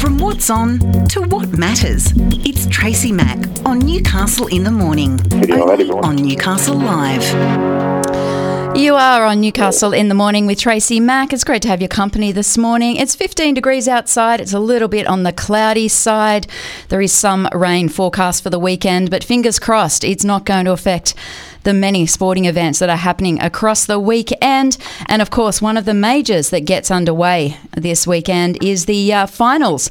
[0.00, 0.78] From what's on
[1.08, 2.12] to what matters,
[2.46, 5.20] it's Tracy Mac on Newcastle in the Morning.
[5.30, 7.22] Only on Newcastle Live.
[8.74, 11.34] You are on Newcastle in the morning with Tracy Mac.
[11.34, 12.96] It's great to have your company this morning.
[12.96, 14.40] It's 15 degrees outside.
[14.40, 16.46] It's a little bit on the cloudy side.
[16.88, 20.72] There is some rain forecast for the weekend, but fingers crossed it's not going to
[20.72, 21.14] affect
[21.62, 24.78] the many sporting events that are happening across the weekend.
[25.06, 29.26] And of course, one of the majors that gets underway this weekend is the uh,
[29.26, 29.90] finals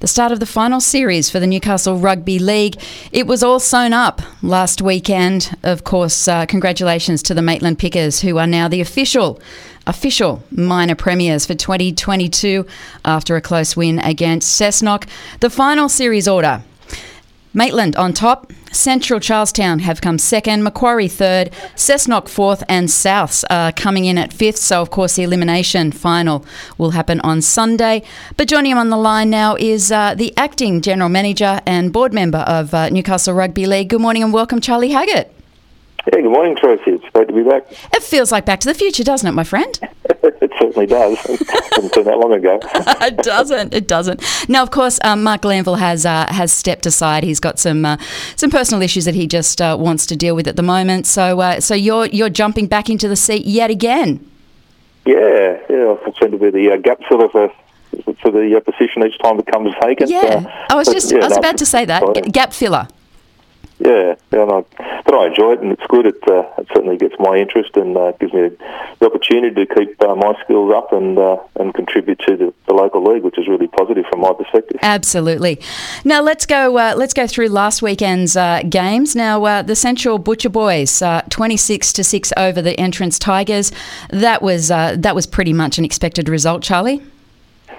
[0.00, 2.80] the start of the final series for the Newcastle Rugby League.
[3.10, 5.56] It was all sewn up last weekend.
[5.64, 9.40] Of course, uh, congratulations to the Maitland Pickers, who are now the official
[9.88, 12.66] official minor premiers for 2022
[13.06, 15.08] after a close win against Cessnock.
[15.40, 16.62] The final series order
[17.58, 18.52] Maitland on top.
[18.70, 24.32] Central Charlestown have come second, Macquarie third, Cessnock fourth, and Souths are coming in at
[24.32, 24.58] fifth.
[24.58, 26.44] So, of course, the elimination final
[26.78, 28.04] will happen on Sunday.
[28.36, 32.14] But joining him on the line now is uh, the acting general manager and board
[32.14, 33.88] member of uh, Newcastle Rugby League.
[33.88, 35.34] Good morning and welcome, Charlie Haggett.
[36.12, 36.92] Yeah, good morning, Tracy.
[36.92, 37.66] It's great to be back.
[37.92, 39.80] It feels like Back to the Future, doesn't it, my friend?
[40.68, 41.18] it certainly does.
[41.28, 42.58] it been that long ago.
[43.06, 43.74] it doesn't.
[43.74, 44.22] It doesn't.
[44.48, 47.24] Now, of course, um, Mark Glanville has uh, has stepped aside.
[47.24, 47.96] He's got some uh,
[48.36, 51.06] some personal issues that he just uh, wants to deal with at the moment.
[51.06, 54.24] So, uh, so you're you're jumping back into the seat yet again.
[55.06, 55.96] Yeah, yeah.
[56.06, 57.52] I seem to be the uh, gap filler for
[58.20, 60.10] for the uh, position each time it comes vacant.
[60.10, 62.88] Yeah, I was just yeah, I was no, about to say that gap filler.
[63.80, 64.66] Yeah, yeah, no,
[65.04, 66.04] but I enjoy it, and it's good.
[66.04, 68.50] It, uh, it certainly gets my interest and uh, gives me
[68.98, 72.74] the opportunity to keep uh, my skills up and uh, and contribute to the, the,
[72.74, 74.78] local league, which is really positive from my perspective.
[74.82, 75.60] Absolutely.
[76.04, 76.76] Now let's go.
[76.76, 79.14] Uh, let's go through last weekend's uh, games.
[79.14, 81.00] Now the Central Butcher Boys,
[81.30, 83.70] twenty six to six over the Entrance Tigers.
[84.10, 87.00] That was that was pretty much an expected result, Charlie.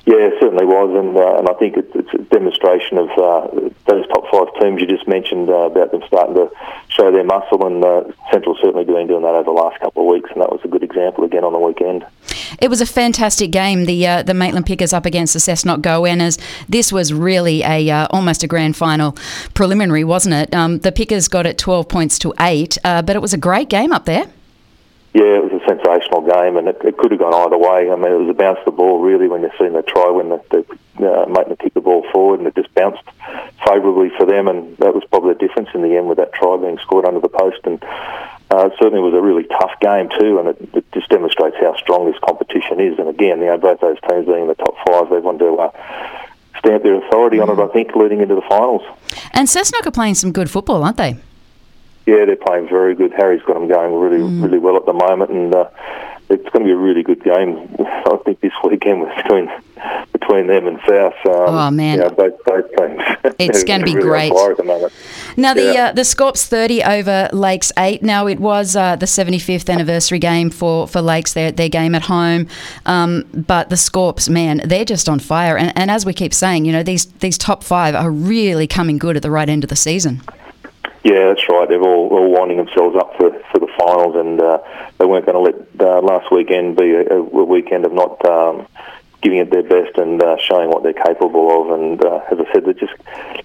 [0.05, 3.47] Yeah, it certainly was, and uh, and I think it's, it's demonstration of uh,
[3.87, 6.49] those top five teams you just mentioned uh, about them starting to
[6.89, 10.13] show their muscle, and uh, Central certainly been doing that over the last couple of
[10.13, 12.05] weeks, and that was a good example again on the weekend.
[12.61, 13.85] It was a fantastic game.
[13.85, 16.39] The uh, the Maitland Pickers up against the Cessnock Goannas.
[16.67, 19.15] This was really a uh, almost a grand final
[19.53, 20.53] preliminary, wasn't it?
[20.53, 23.91] Um, the Pickers got it twelve points to eight, but it was a great game
[23.91, 24.25] up there.
[25.19, 27.91] Yeah, it was a sensational game, and it, it could have gone either way.
[27.91, 30.07] I mean, it was a bounce of the ball really when you're seeing the try
[30.07, 30.63] when the, the
[31.03, 33.03] uh, making kick the ball forward, and it just bounced
[33.67, 36.55] favourably for them, and that was probably the difference in the end with that try
[36.55, 37.59] being scored under the post.
[37.65, 37.83] And
[38.49, 42.09] uh, certainly was a really tough game too, and it, it, just demonstrates how strong
[42.09, 42.97] this competition is.
[42.97, 45.51] And again, you know, both those teams being in the top five, they want to.
[45.55, 45.71] Uh,
[46.59, 47.47] stamp their authority mm.
[47.47, 48.81] on it, I think, leading into the finals.
[49.31, 51.15] And Cessnock are playing some good football, aren't they?
[52.09, 53.13] Yeah, they're playing very good.
[53.13, 54.41] Harry's got them going really, mm.
[54.41, 55.69] really well at the moment, and uh,
[56.27, 57.69] it's going to be a really good game.
[57.79, 59.51] I think this weekend between
[60.11, 61.13] between them and South.
[61.27, 63.01] Um, oh man, yeah, both both teams.
[63.37, 64.57] It's going to be really great.
[64.57, 64.91] The
[65.37, 65.85] now the yeah.
[65.85, 68.01] uh, the Scorps thirty over Lakes eight.
[68.01, 71.93] Now it was uh, the seventy fifth anniversary game for, for Lakes their their game
[71.93, 72.47] at home,
[72.87, 75.55] um, but the Scorps man they're just on fire.
[75.55, 78.97] And, and as we keep saying, you know these these top five are really coming
[78.97, 80.23] good at the right end of the season.
[81.03, 81.67] Yeah, that's right.
[81.69, 84.59] They're all, all winding themselves up for, for the finals, and uh,
[84.97, 88.67] they weren't going to let uh, last weekend be a, a weekend of not um,
[89.21, 91.79] giving it their best and uh, showing what they're capable of.
[91.79, 92.93] And uh, as I said, they're just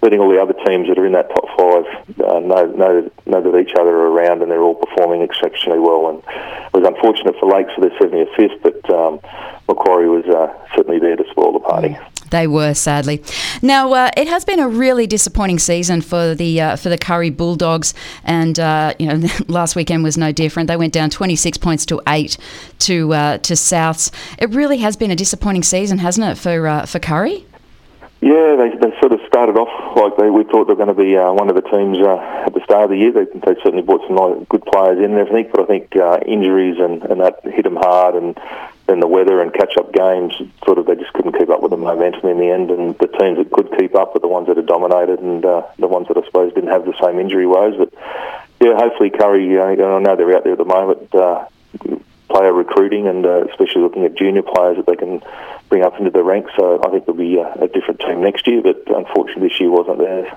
[0.02, 1.86] letting all the other teams that are in that top five
[2.20, 6.08] uh, know, know, know that each other are around and they're all performing exceptionally well.
[6.10, 9.20] And it was unfortunate for Lakes for their 75th, but um,
[9.68, 11.96] Macquarie was uh, certainly there to spoil the party.
[12.34, 13.22] They were sadly.
[13.62, 17.30] Now uh, it has been a really disappointing season for the uh, for the Kurri
[17.30, 20.66] Bulldogs, and uh, you know last weekend was no different.
[20.66, 22.36] They went down 26 points to eight
[22.80, 24.10] to uh, to Souths.
[24.36, 27.44] It really has been a disappointing season, hasn't it, for uh, for Kurri?
[28.20, 30.94] Yeah, they, they sort of started off like they, we thought they were going to
[30.94, 32.16] be uh, one of the teams uh,
[32.46, 33.12] at the start of the year.
[33.12, 36.78] They, they certainly brought some good players in and everything, but I think uh, injuries
[36.80, 38.34] and, and that hit them hard, and
[38.86, 40.34] then the weather and catch-up games,
[40.64, 42.70] sort of they just couldn't keep up with the momentum in the end.
[42.70, 45.62] And the teams that could keep up were the ones that had dominated, and uh,
[45.78, 47.76] the ones that I suppose didn't have the same injury woes.
[47.76, 47.92] But
[48.60, 51.14] yeah, hopefully Kurri, uh, I know they're out there at the moment.
[51.14, 51.46] Uh,
[52.28, 55.22] player recruiting and uh, especially looking at junior players that they can
[55.68, 56.50] bring up into the ranks.
[56.56, 59.70] So I think there'll be a, a different team next year, but unfortunately this year
[59.70, 60.28] wasn't theirs.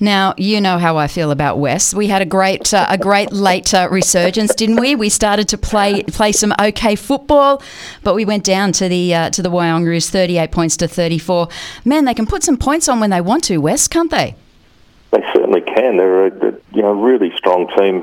[0.00, 1.94] Now you know how I feel about West.
[1.94, 4.94] We had a great uh, a great late uh, resurgence, didn't we?
[4.94, 7.62] We started to play play some okay football,
[8.02, 10.88] but we went down to the uh, to the Wyong Roos, thirty eight points to
[10.88, 11.48] thirty four.
[11.84, 13.58] Man, they can put some points on when they want to.
[13.58, 14.34] West, can't they?
[15.10, 15.98] They certainly can.
[15.98, 18.02] They're a you know really strong team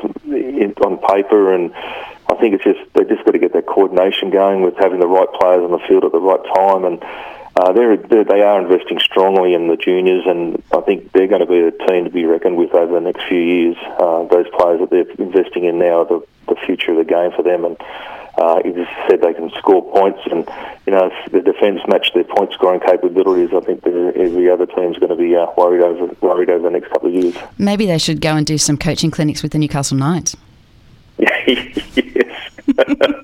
[0.85, 1.73] on paper and
[2.29, 5.07] I think it's just they just got to get their coordination going with having the
[5.07, 6.83] right players on the field at the right time.
[6.83, 7.01] And
[7.57, 11.41] uh, they're, they're, they are investing strongly in the juniors, and I think they're going
[11.41, 13.75] to be a team to be reckoned with over the next few years.
[13.99, 17.31] Uh, those players that they're investing in now are the, the future of the game
[17.31, 17.75] for them, and
[18.37, 20.47] uh, you just said they can score points, and
[20.85, 24.99] you know if the defence match their point scoring capabilities, I think every other team's
[24.99, 27.35] going to be uh, worried over worried over the next couple of years.
[27.57, 30.35] Maybe they should go and do some coaching clinics with the Newcastle Knights.
[31.17, 31.79] yes.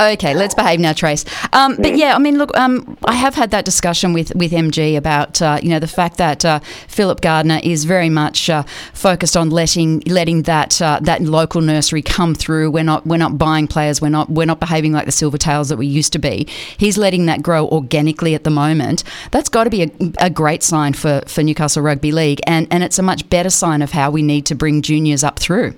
[0.00, 1.24] okay, let's behave now, Trace.
[1.52, 4.96] Um, but yeah, I mean, look, um, I have had that discussion with, with MG
[4.96, 8.62] about uh, you know the fact that uh, Philip Gardner is very much uh,
[8.92, 12.70] focused on letting letting that uh, that local nursery come through.
[12.70, 14.00] We're not we're not buying players.
[14.00, 16.46] We're not we're not behaving like the Silvertails that we used to be.
[16.76, 19.04] He's letting that grow organically at the moment.
[19.30, 22.82] That's got to be a, a great sign for, for Newcastle Rugby League, and and
[22.82, 25.74] it's a much better sign of how we need to bring juniors up through.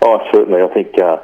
[0.00, 0.62] Oh, certainly.
[0.62, 1.18] I think uh,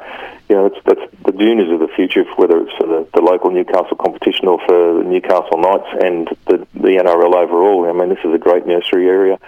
[0.49, 3.97] you know, that's, that's juniors of the future, whether it's for the, the local Newcastle
[3.97, 7.89] competition or for the Newcastle Knights and the, the NRL overall.
[7.89, 9.39] I mean, this is a great nursery area.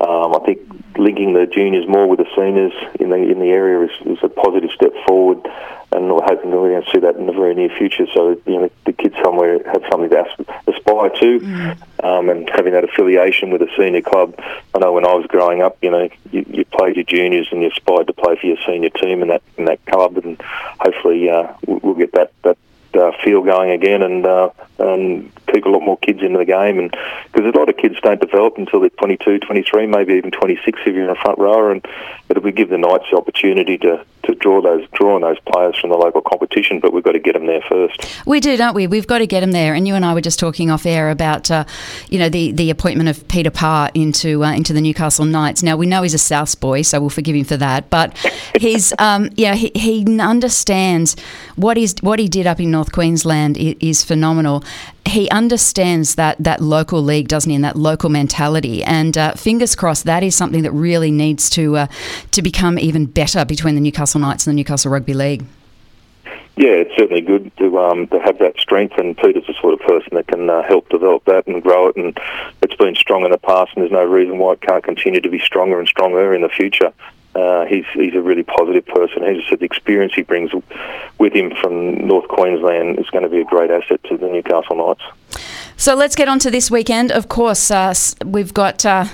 [0.00, 0.60] Um, I think
[0.96, 4.28] linking the juniors more with the seniors in the in the area is, is a
[4.28, 5.40] positive step forward,
[5.92, 8.06] and we're hoping that we're going to see that in the very near future.
[8.14, 10.16] So you know, the kids somewhere have something to
[10.90, 12.04] aspire to, mm.
[12.04, 14.34] um, and having that affiliation with a senior club.
[14.74, 17.62] I know when I was growing up, you know, you, you played your juniors and
[17.62, 20.40] you aspired to play for your senior team in that in that club, and
[20.78, 22.58] hopefully uh, we'll get that that
[22.94, 26.78] uh, feel going again and uh, and keep a lot more kids into the game.
[26.78, 26.90] And
[27.32, 30.94] because a lot of kids don't develop until they're 22, 23, maybe even 26 if
[30.94, 31.86] you're in a front rower, and
[32.28, 35.78] it we give the Knights the opportunity to, to draw those draw on those players
[35.78, 36.80] from the local competition.
[36.80, 38.06] But we've got to get them there first.
[38.26, 38.86] We do, don't we?
[38.86, 39.74] We've got to get them there.
[39.74, 41.64] And you and I were just talking off air about uh,
[42.08, 45.62] you know the the appointment of Peter Parr into uh, into the Newcastle Knights.
[45.62, 47.90] Now we know he's a South boy, so we'll forgive him for that.
[47.90, 48.16] But
[48.58, 51.16] he's um, yeah he, he understands
[51.56, 54.64] what he's what he did up in North Queensland is, is phenomenal
[55.06, 58.84] he understands that that local league, doesn't he, and that local mentality.
[58.84, 61.86] And uh, fingers crossed, that is something that really needs to uh,
[62.30, 65.44] to become even better between the Newcastle Knights and the Newcastle Rugby League.
[66.56, 69.80] Yeah, it's certainly good to um, to have that strength, and Peter's the sort of
[69.80, 71.96] person that can uh, help develop that and grow it.
[71.96, 72.18] And
[72.60, 75.30] it's been strong in the past, and there's no reason why it can't continue to
[75.30, 76.92] be stronger and stronger in the future.
[77.34, 79.22] Uh, he's he's a really positive person.
[79.22, 80.50] He said the experience he brings
[81.18, 84.76] with him from North Queensland is going to be a great asset to the Newcastle
[84.76, 85.02] Knights.
[85.76, 87.12] So let's get on to this weekend.
[87.12, 87.94] Of course, uh,
[88.24, 88.84] we've got.
[88.84, 89.06] Uh,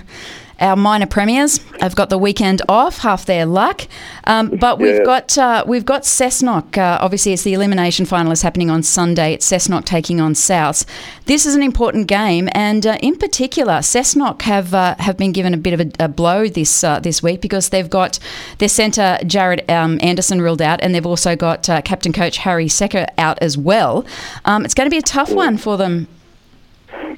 [0.60, 3.86] our minor premiers have got the weekend off, half their luck.
[4.24, 5.04] Um, but we've yeah.
[5.04, 6.78] got uh, we've got Cessnock.
[6.78, 9.34] Uh, obviously, it's the elimination final is happening on Sunday.
[9.34, 10.84] It's Cessnock taking on South.
[11.26, 15.52] This is an important game, and uh, in particular, Cessnock have uh, have been given
[15.52, 18.18] a bit of a, a blow this uh, this week because they've got
[18.58, 22.66] their centre Jared um, Anderson ruled out, and they've also got uh, captain coach Harry
[22.66, 24.06] Siejka out as well.
[24.44, 26.08] Um, it's going to be a tough one for them.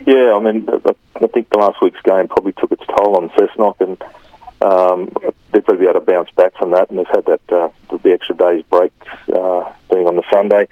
[0.06, 0.66] Yeah, I mean,
[1.24, 4.02] I think the last week's game probably took its toll on Cessnock, and
[4.60, 5.10] um,
[5.52, 6.90] they've got to be able to bounce back from that.
[6.90, 8.92] And they've had that uh, the extra day's break
[9.32, 10.68] uh, being on the Sunday.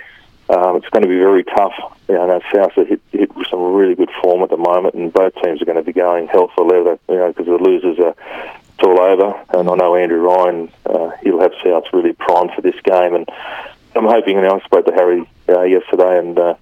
[0.49, 1.75] Um, it's going to be very tough.
[2.09, 5.35] You know, South have hit, hit some really good form at the moment, and both
[5.43, 6.99] teams are going to be going hell for leather.
[7.09, 8.15] You know, because the losers are
[8.79, 9.35] it's all over.
[9.51, 13.29] And I know Andrew Ryan, uh, he'll have South really primed for this game, and
[13.95, 14.37] I'm hoping.
[14.37, 16.55] And I spoke to Harry uh, yesterday, and uh,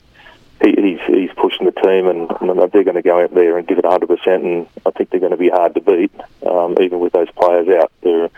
[0.63, 3.67] he, he's he's pushing the team, and, and they're going to go out there and
[3.67, 4.07] give it 100.
[4.07, 6.13] percent And I think they're going to be hard to beat,
[6.47, 7.93] um, even with those players out.
[8.03, 8.31] They're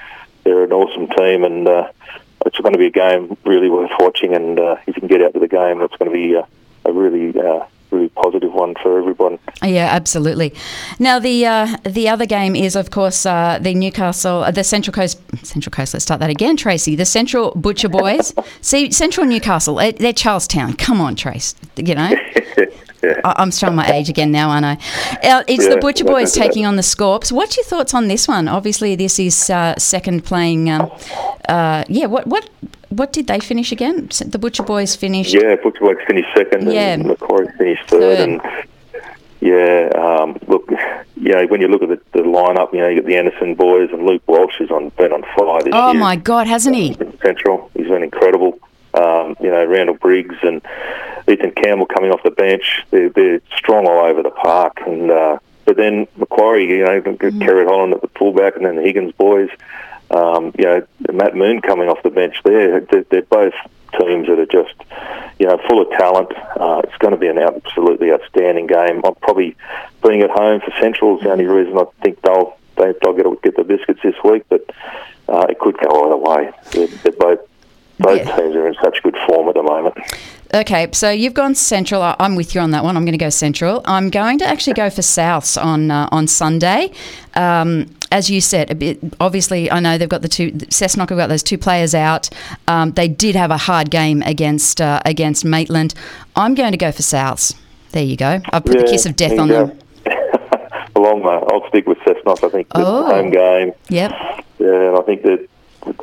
[0.45, 1.91] they're an awesome team, and uh,
[2.45, 4.35] it's going to be a game really worth watching.
[4.35, 6.45] And uh, if you can get out to the game, it's going to be uh,
[6.85, 7.67] a really uh,
[8.27, 9.39] positive one for everyone.
[9.63, 10.53] Yeah, absolutely.
[10.99, 14.93] Now the uh, the other game is, of course, uh, the Newcastle, uh, the Central
[14.93, 15.95] Coast, Central Coast.
[15.95, 16.97] Let's start that again, Tracy.
[16.97, 18.35] The Central Butcher Boys.
[18.61, 20.75] See, Central Newcastle, they're Charlestown.
[20.75, 21.55] Come on, Trace.
[21.77, 22.13] You know.
[23.03, 23.21] Yeah.
[23.25, 24.73] I'm showing my age again now, aren't I?
[25.23, 27.31] Uh, it's yeah, the Butcher Boys taking on the Scorps.
[27.31, 28.49] What's your thoughts on this one?
[28.49, 30.71] Obviously, this is uh, second playing.
[30.71, 30.91] Um,
[31.49, 32.49] uh, yeah, what what
[32.91, 34.09] what did they finish again?
[34.27, 35.35] The Butcher Boys finished.
[35.35, 36.95] Yeah, Butcher Boys finished second, yeah.
[36.95, 38.19] and Macquarie finished third.
[38.19, 38.29] third.
[38.29, 38.67] And
[39.41, 40.71] yeah, um, look,
[41.17, 43.55] you know, when you look at the, the lineup, you know, you got the Anderson
[43.55, 45.91] boys and Luke Walsh has on been on fire this oh year.
[45.91, 46.95] Oh my God, hasn't he?
[47.23, 48.59] Central, he's been incredible.
[48.95, 50.63] Um, you know, Randall Briggs and
[51.29, 54.81] Ethan Campbell coming off the bench, they're, they're strong all over the park.
[54.87, 57.19] And uh, but then Macquarie, you know, mm.
[57.19, 59.51] Kerrod Holland at the fullback, and then the Higgins boys.
[60.11, 62.81] Um, you know, Matt Moon coming off the bench there.
[62.81, 63.55] They're, they're, both
[63.99, 64.75] teams that are just,
[65.39, 66.33] you know, full of talent.
[66.57, 69.03] Uh, it's going to be an absolutely outstanding game.
[69.05, 69.57] I'm probably
[70.07, 73.43] being at home for Central is the only reason I think they'll they, will get
[73.43, 74.63] get the biscuits this week, but
[75.29, 76.53] uh, it could go either way.
[76.73, 77.41] They're, they're both
[77.99, 78.37] both yeah.
[78.37, 79.97] teams are in such good form at the moment.
[80.53, 82.03] Okay, so you've gone Central.
[82.21, 82.97] I'm with you on that one.
[82.97, 83.81] I'm going to go Central.
[83.85, 86.93] I'm going to actually go for Souths on uh, on Sunday.
[87.35, 90.53] Um, as you said, a bit, obviously, I know they've got the two.
[90.53, 92.29] Cessnock have got those two players out.
[92.69, 95.95] Um, they did have a hard game against uh, against Maitland.
[96.37, 97.55] I'm going to go for Souths.
[97.93, 98.41] There you go.
[98.53, 99.69] I'll put Yeah, the kiss of death on them.
[99.69, 99.77] go.
[100.97, 102.45] well, I'm, uh, I'll stick with Cessnock.
[102.45, 103.07] I think Oh.
[103.07, 103.73] home game.
[103.89, 104.13] Yep.
[104.59, 105.49] Yeah, and I think that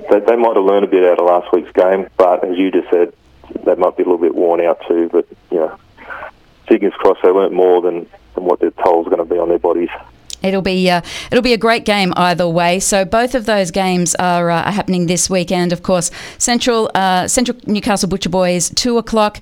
[0.10, 2.72] they, they might have learned a bit out of last week's game, but as you
[2.72, 3.14] just said,
[3.66, 5.10] they might be a little bit worn out too.
[5.12, 5.78] But you know,
[6.68, 9.50] fingers crossed they learnt more than, than what they're told is going to be on
[9.50, 9.90] their bodies.
[10.44, 12.80] It'll be uh, it'll be a great game either way.
[12.80, 15.72] So both of those games are, uh, are happening this weekend.
[15.72, 19.40] Of course, Central uh, Central Newcastle Butcher Boys two o'clock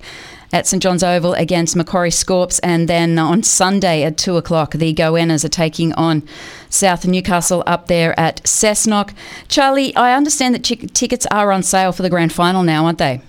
[0.52, 4.92] at St John's Oval against Macquarie Scorps, and then on Sunday at two o'clock, the
[4.92, 6.22] Goannas are taking on
[6.68, 9.14] South Newcastle up there at Cessnock.
[9.48, 12.98] Charlie, I understand that tic- tickets are on sale for the grand final now, aren't
[12.98, 13.22] they?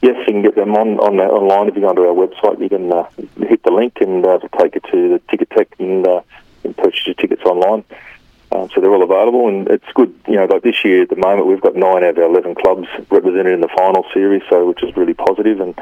[0.00, 2.60] Yes, you can get them on, on uh, online if you go onto our website.
[2.60, 3.08] You can uh,
[3.48, 6.06] hit the link and uh, take you to the ticket tech and,
[6.72, 7.84] purchase your tickets online.
[8.52, 10.14] Um, so they're all available, and it's good.
[10.28, 12.54] You know, like this year at the moment, we've got nine out of our eleven
[12.54, 15.60] clubs represented in the final series, so which is really positive.
[15.60, 15.74] And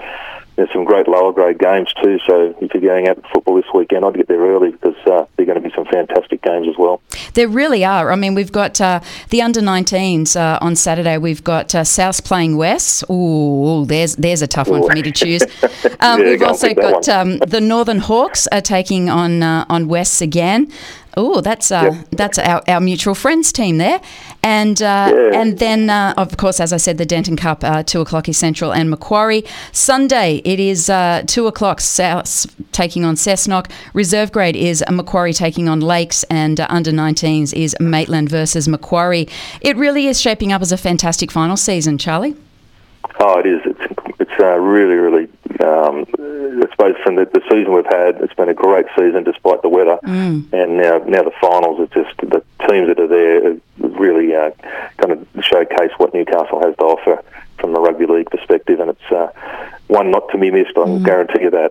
[0.56, 2.18] there's some great lower grade games too.
[2.26, 5.26] So if you're going out to football this weekend, I'd get there early because uh,
[5.36, 5.44] there
[5.86, 7.00] are going to be some fantastic games as well.
[7.34, 8.10] There really are.
[8.12, 11.18] I mean, we've got uh, the under 19s uh, on Saturday.
[11.18, 13.04] We've got uh, South playing West.
[13.10, 15.42] Ooh, there's there's a tough one for me to choose.
[16.00, 19.86] Um, Yeah, we've go also got um, the Northern Hawks are taking on uh, on
[19.88, 20.70] Wests again.
[21.16, 22.06] Oh, that's uh, Yep.
[22.12, 24.00] that's our, our mutual friends team there,
[24.42, 25.40] and uh, Yeah.
[25.40, 28.36] and then uh, of course, as I said, the Denton Cup uh, two o'clock is
[28.36, 29.44] Central and Macquarie.
[29.72, 33.70] Sunday it is uh, two o'clock South taking on Cessnock.
[33.94, 39.28] Reserve grade is Macquarie taking on Lakes, and uh, under 19s is Maitland versus Macquarie.
[39.60, 42.34] It really is shaping up as a fantastic final season, Charlie.
[43.20, 43.60] Oh, it is.
[43.64, 43.80] It's
[44.20, 45.28] it's uh, really, really.
[45.62, 49.62] Um, I suppose from the, the season we've had, it's been a great season despite
[49.62, 49.98] the weather.
[50.52, 54.50] And now, now the finals are just the teams that are there really uh,
[54.98, 57.22] kind of showcase what Newcastle has to offer
[57.58, 59.28] from a rugby league perspective, and it's uh,
[59.86, 60.76] one not to be missed.
[60.76, 61.70] I can guarantee you that.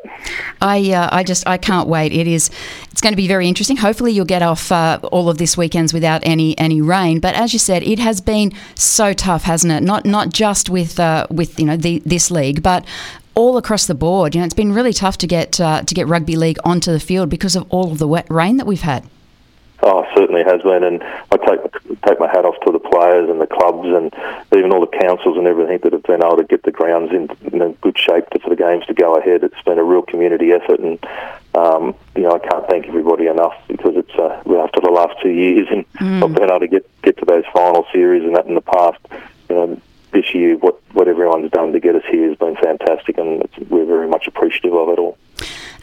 [0.62, 2.14] I uh, I just I can't wait.
[2.14, 2.50] It is
[2.92, 3.78] it's going to be very interesting.
[3.78, 7.20] Hopefully you'll get off uh, all of this weekends without any any rain.
[7.20, 9.84] But as you said, it has been so tough, hasn't it?
[9.84, 12.86] Not not just with uh, with you know the, this league, but
[13.36, 14.36] all across the board.
[14.36, 17.00] You know, it's been really tough to get uh, to get rugby league onto the
[17.00, 19.08] field because of all of the wet rain that we've had.
[19.84, 21.62] Oh, certainly has been, and I take
[22.06, 24.14] take my hat off to the players and the clubs and
[24.56, 27.30] even all the councils and everything that have been able to get the grounds in,
[27.52, 29.44] in good shape to, for the games to go ahead.
[29.44, 31.04] It's been a real community effort, and
[31.56, 35.32] um, you know I can't thank everybody enough because it's uh, after the last two
[35.32, 38.54] years and I've been able to get get to those final series and that in
[38.54, 39.00] the past.
[39.50, 39.81] You know,
[40.32, 43.58] this year what what everyone's done to get us here has been fantastic, and it's,
[43.70, 45.18] we're very much appreciative of it all.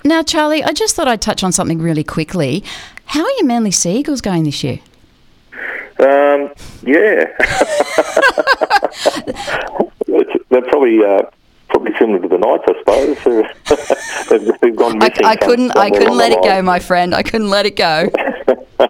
[0.04, 2.62] Now, Charlie, I just thought I'd touch on something really quickly.
[3.06, 4.80] How are your Manly Sea Eagles going this year?
[5.98, 6.52] Um,
[6.82, 7.24] yeah.
[10.50, 11.22] they're probably uh,
[11.68, 13.16] probably similar to the Knights, I suppose.
[14.30, 17.14] they've, they've gone I, missing I some- couldn't I couldn't let it go, my friend.
[17.14, 18.10] I couldn't let it go.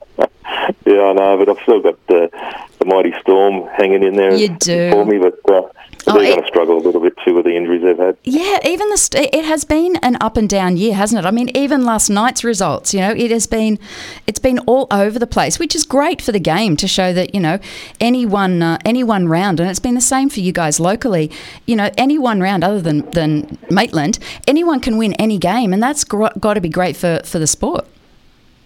[0.88, 2.30] Yeah, I know, but I've still got the,
[2.78, 4.90] the mighty Storm hanging in there You do.
[4.92, 5.62] for me, but uh,
[6.06, 8.16] Oh, they're going to struggle a little bit too with the injuries they've had.
[8.24, 11.28] Yeah, even the st- it has been an up and down year, hasn't it?
[11.28, 13.78] I mean, even last night's results, you know, it has been
[14.26, 17.34] it's been all over the place, which is great for the game to show that
[17.34, 17.58] you know
[18.00, 21.30] any one uh, any one round, and it's been the same for you guys locally.
[21.66, 25.82] You know, any one round other than than Maitland, anyone can win any game, and
[25.82, 27.84] that's gr- got to be great for for the sport.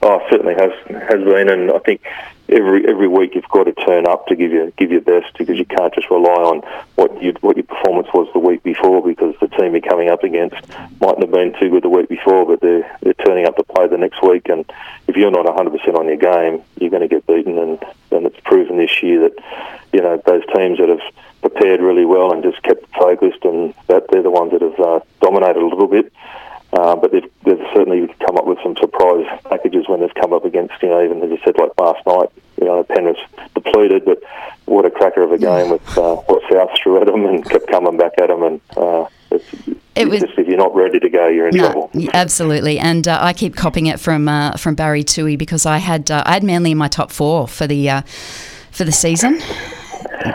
[0.02, 0.70] Oh, it certainly has
[1.10, 2.02] has been, and I think
[2.48, 5.58] every every week you've got to turn up to give your give your best because
[5.58, 6.62] you can't just rely on
[6.96, 10.22] what you what your performance was the week before because the team you're coming up
[10.22, 10.56] against
[11.00, 13.86] mightn't have been too good the week before, but they're they're turning up to play
[13.88, 14.64] the next week, and
[15.06, 18.26] if you're not 100 percent on your game, you're going to get beaten, and and
[18.26, 21.02] it's proven this year that you know those teams that have
[21.40, 25.00] prepared really well and just kept focused, and that they're the ones that have uh,
[25.20, 26.12] dominated a little bit.
[26.72, 30.44] Uh, but they've, they've certainly come up with some surprise packages when they've come up
[30.44, 33.18] against, you know, even as I said, like last night, you know, Penrith
[33.54, 34.22] depleted, but
[34.64, 37.66] what a cracker of a game with uh, what South threw at them and kept
[37.66, 38.42] coming back at them.
[38.42, 39.44] And uh, it's,
[39.94, 41.90] It was- just if you're not ready to go, you're in No, trouble.
[42.14, 46.10] absolutely, and uh, I keep copying it from uh, from Barry Tui because I had
[46.10, 48.02] uh, I had Manly in my top four for the uh,
[48.70, 49.40] for the season.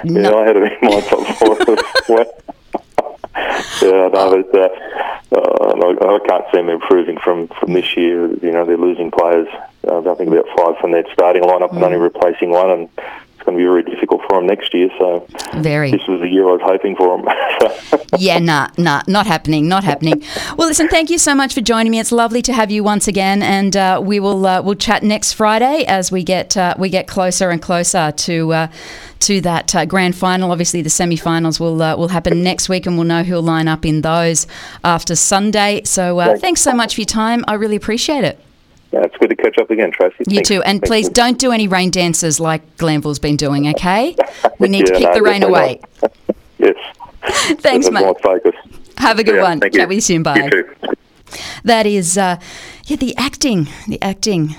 [0.03, 1.25] Yeah, I had it in my top
[2.05, 2.25] four.
[3.81, 4.69] yeah, no, but uh,
[5.31, 8.27] uh, I, can't see them improving from, from this year.
[8.37, 9.47] You know, they're losing players.
[9.87, 12.89] Uh, I think about five from their starting lineup and only replacing one, and
[13.47, 14.89] going to be very difficult for them next year.
[14.99, 15.25] So
[15.55, 15.91] very.
[15.91, 18.01] This was the year I was hoping for them.
[18.19, 20.21] yeah, nah, nah, not happening, not happening.
[20.57, 21.99] Well, listen, thank you so much for joining me.
[21.99, 25.33] It's lovely to have you once again, and uh, we will uh, we'll chat next
[25.33, 28.67] Friday as we get uh, we get closer and closer to uh,
[29.21, 30.51] to that uh, grand final.
[30.51, 33.85] Obviously, the semi-finals will uh, will happen next week, and we'll know who'll line up
[33.85, 34.45] in those
[34.83, 35.81] after Sunday.
[35.85, 37.45] So, uh, thanks so much for your time.
[37.47, 38.39] I really appreciate it.
[38.91, 40.15] Yeah, it's good to catch up again, Tracy.
[40.27, 40.49] You Thanks.
[40.49, 40.87] too, and Thanks.
[40.87, 43.67] please don't do any rain dances like Glanville's been doing.
[43.69, 44.15] Okay,
[44.59, 45.81] we need Yeah, to keep no, the rain away.
[46.57, 46.75] yes.
[47.59, 48.05] Thanks, mate.
[48.97, 49.59] Have a good Yeah, one.
[49.59, 49.87] thank Chat you.
[49.87, 50.23] with you soon.
[50.23, 50.49] Bye.
[50.51, 50.69] You.
[51.65, 52.39] That is, uh,
[52.85, 54.55] yeah, the acting, the acting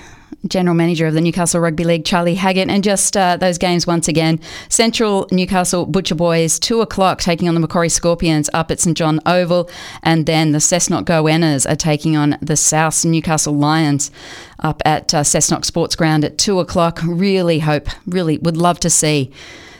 [0.47, 4.07] general manager of the Newcastle Rugby League, Charlie Haggett, and just uh, those games once
[4.07, 4.39] again.
[4.69, 9.19] Central Newcastle Butcher Boys, two o'clock, taking on the Macquarie Scorpions up at St John
[9.25, 9.69] Oval,
[10.03, 14.11] and then the Cessnock Goannas are taking on the South Newcastle Lions
[14.59, 16.99] up at uh, Cessnock Sports Ground at two o'clock.
[17.03, 19.31] Really hope, really would love to see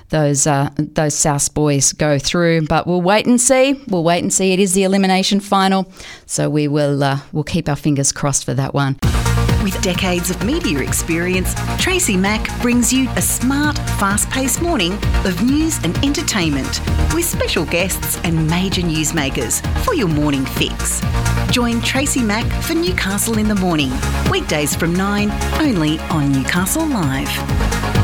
[0.09, 2.65] those uh, those South boys go through.
[2.67, 3.81] But we'll wait and see.
[3.87, 4.51] We'll wait and see.
[4.53, 5.91] It is the elimination final,
[6.25, 8.99] so we will uh, we'll keep our fingers crossed for that one.
[9.69, 14.93] With decades of media experience, Tracy Mac brings you a smart, fast paced morning
[15.25, 16.81] of news and entertainment
[17.13, 21.01] with special guests and major newsmakers for your morning fix.
[21.51, 23.91] Join Tracy Mac for Newcastle in the Morning,
[24.31, 25.29] weekdays from 9,
[25.61, 27.98] only on Newcastle Live.